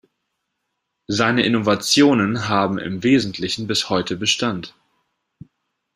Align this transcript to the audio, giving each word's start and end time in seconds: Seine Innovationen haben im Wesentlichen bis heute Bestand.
Seine 1.05 1.43
Innovationen 1.45 2.47
haben 2.47 2.79
im 2.79 3.03
Wesentlichen 3.03 3.67
bis 3.67 3.87
heute 3.91 4.15
Bestand. 4.17 4.73